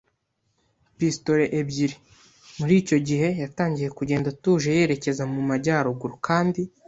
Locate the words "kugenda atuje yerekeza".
3.97-5.23